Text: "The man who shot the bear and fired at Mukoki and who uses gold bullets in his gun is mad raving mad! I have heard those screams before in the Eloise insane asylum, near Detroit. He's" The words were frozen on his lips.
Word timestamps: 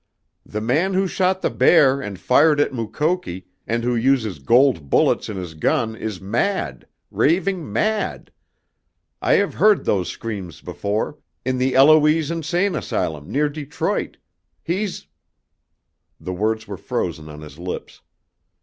"The 0.47 0.61
man 0.61 0.95
who 0.95 1.05
shot 1.05 1.43
the 1.43 1.51
bear 1.51 2.01
and 2.01 2.17
fired 2.19 2.59
at 2.59 2.73
Mukoki 2.73 3.45
and 3.67 3.83
who 3.83 3.95
uses 3.95 4.39
gold 4.39 4.89
bullets 4.89 5.29
in 5.29 5.37
his 5.37 5.53
gun 5.53 5.95
is 5.95 6.19
mad 6.19 6.87
raving 7.11 7.71
mad! 7.71 8.31
I 9.21 9.33
have 9.33 9.53
heard 9.53 9.85
those 9.85 10.09
screams 10.09 10.59
before 10.59 11.19
in 11.45 11.59
the 11.59 11.75
Eloise 11.75 12.31
insane 12.31 12.73
asylum, 12.73 13.29
near 13.31 13.47
Detroit. 13.47 14.17
He's" 14.63 15.05
The 16.19 16.33
words 16.33 16.67
were 16.67 16.77
frozen 16.77 17.29
on 17.29 17.41
his 17.41 17.59
lips. 17.59 18.01